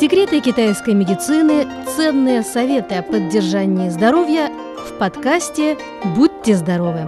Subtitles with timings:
[0.00, 5.76] Секреты китайской медицины, ценные советы о поддержании здоровья в подкасте
[6.16, 7.00] «Будьте здоровы».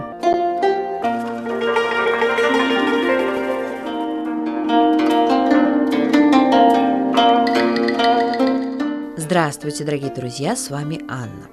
[9.17, 11.49] Здравствуйте, дорогие друзья, с вами Анна.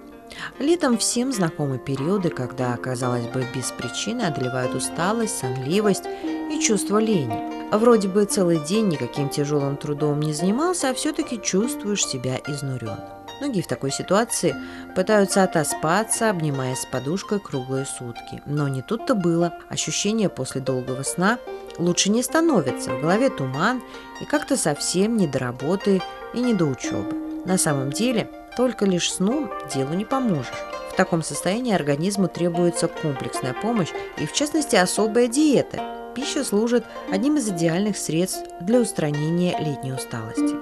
[0.59, 6.05] Летом всем знакомы периоды, когда, казалось бы, без причины одолевают усталость, сонливость
[6.53, 7.60] и чувство лени.
[7.73, 12.99] Вроде бы целый день никаким тяжелым трудом не занимался, а все-таки чувствуешь себя изнурен.
[13.41, 14.55] Многие в такой ситуации
[14.95, 18.43] пытаются отоспаться, обнимаясь с подушкой круглые сутки.
[18.45, 19.55] Но не тут-то было.
[19.71, 21.39] Ощущение после долгого сна
[21.79, 22.91] лучше не становится.
[22.91, 23.83] В голове туман
[24.21, 26.03] и как-то совсем не до работы
[26.35, 27.15] и не до учебы.
[27.47, 30.53] На самом деле, только лишь сном делу не поможешь.
[30.93, 36.00] В таком состоянии организму требуется комплексная помощь и, в частности, особая диета.
[36.15, 40.57] Пища служит одним из идеальных средств для устранения летней усталости.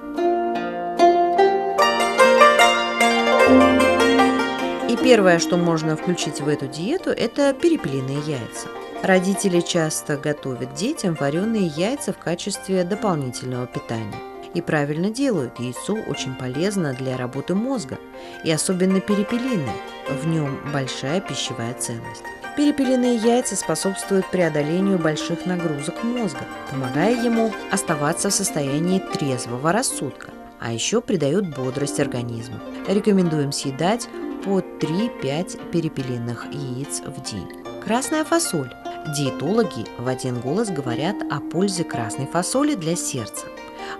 [4.92, 8.68] И первое, что можно включить в эту диету, это перепелиные яйца.
[9.02, 14.16] Родители часто готовят детям вареные яйца в качестве дополнительного питания.
[14.54, 17.98] И правильно делают, яйцо очень полезно для работы мозга,
[18.44, 19.76] и особенно перепелиное,
[20.08, 22.24] в нем большая пищевая ценность.
[22.58, 30.72] Перепелиные яйца способствуют преодолению больших нагрузок мозга, помогая ему оставаться в состоянии трезвого рассудка, а
[30.72, 32.58] еще придают бодрость организму.
[32.88, 34.08] Рекомендуем съедать
[34.44, 37.46] по 3-5 перепелиных яиц в день.
[37.84, 38.74] Красная фасоль.
[39.16, 43.46] Диетологи в один голос говорят о пользе красной фасоли для сердца.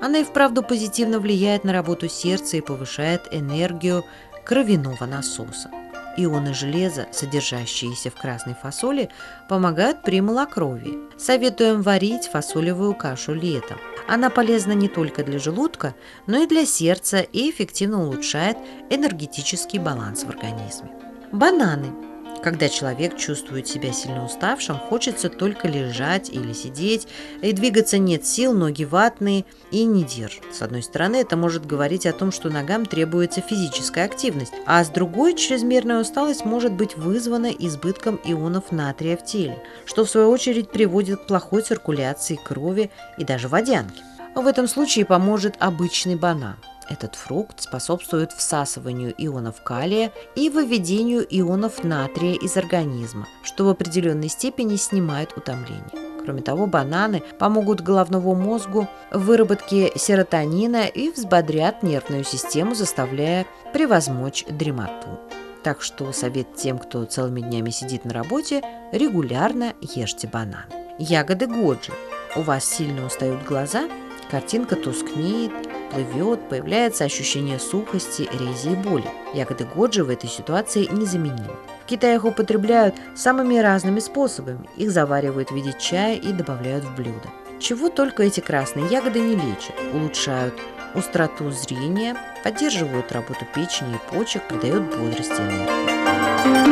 [0.01, 4.05] Она и вправду позитивно влияет на работу сердца и повышает энергию
[4.45, 5.71] кровяного насоса.
[6.19, 9.09] Ионы железа, содержащиеся в красной фасоли,
[9.49, 10.99] помогают при малокровии.
[11.17, 13.79] Советуем варить фасолевую кашу летом.
[14.09, 15.95] Она полезна не только для желудка,
[16.27, 18.57] но и для сердца и эффективно улучшает
[18.91, 20.91] энергетический баланс в организме.
[21.31, 21.93] Бананы
[22.41, 27.09] когда человек чувствует себя сильно уставшим, хочется только лежать или сидеть,
[27.43, 30.45] и двигаться нет сил, ноги ватные и не держат.
[30.53, 34.89] С одной стороны, это может говорить о том, что ногам требуется физическая активность, а с
[34.89, 40.71] другой, чрезмерная усталость может быть вызвана избытком ионов натрия в теле, что в свою очередь
[40.71, 44.03] приводит к плохой циркуляции крови и даже водянке.
[44.35, 46.57] В этом случае поможет обычный банан.
[46.89, 54.29] Этот фрукт способствует всасыванию ионов калия и выведению ионов натрия из организма, что в определенной
[54.29, 56.09] степени снимает утомление.
[56.25, 64.45] Кроме того, бананы помогут головному мозгу в выработке серотонина и взбодрят нервную систему, заставляя превозмочь
[64.47, 65.21] дремоту.
[65.63, 68.63] Так что совет тем, кто целыми днями сидит на работе,
[68.93, 70.65] регулярно ешьте бананы.
[70.99, 71.93] Ягоды годжи.
[72.37, 73.89] У вас сильно устают глаза?
[74.31, 75.53] Картинка тускнеет,
[75.91, 79.09] плывет, появляется ощущение сухости, рези и боли.
[79.35, 81.57] Ягоды годжи в этой ситуации незаменимы.
[81.83, 84.69] В Китае их употребляют самыми разными способами.
[84.77, 87.29] Их заваривают в виде чая и добавляют в блюдо.
[87.61, 89.75] Чего только эти красные ягоды не лечат.
[89.93, 90.55] Улучшают
[90.95, 96.69] остроту зрения, поддерживают работу печени и почек, придают бодрости и энергии.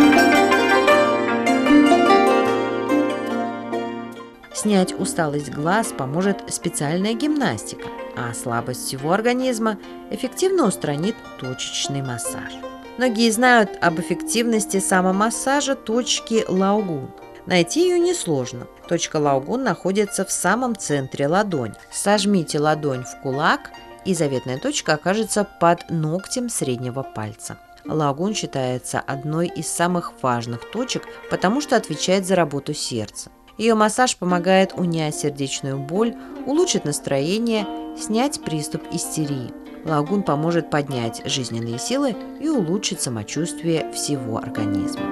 [4.55, 9.79] Снять усталость глаз поможет специальная гимнастика, а слабость всего организма
[10.11, 12.53] эффективно устранит точечный массаж.
[12.99, 17.11] Многие знают об эффективности самомассажа точки Лаугун.
[17.45, 18.67] Найти ее несложно.
[18.89, 21.75] Точка Лаугун находится в самом центре ладони.
[21.93, 23.71] Сожмите ладонь в кулак,
[24.05, 27.59] и заветная точка окажется под ногтем среднего пальца.
[27.85, 33.31] Лагун считается одной из самых важных точек, потому что отвечает за работу сердца.
[33.59, 37.67] Ее массаж помогает унять сердечную боль, улучшить настроение,
[37.99, 39.51] снять приступ истерии.
[39.85, 45.03] Лагун поможет поднять жизненные силы и улучшить самочувствие всего организма.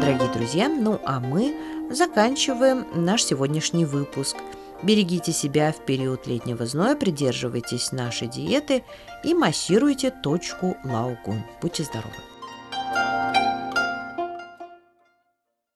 [0.00, 1.54] Дорогие друзья, ну а мы
[1.90, 4.36] заканчиваем наш сегодняшний выпуск.
[4.82, 8.84] Берегите себя в период летнего зноя, придерживайтесь нашей диеты
[9.24, 11.42] и массируйте точку Лаугун.
[11.62, 12.37] Будьте здоровы!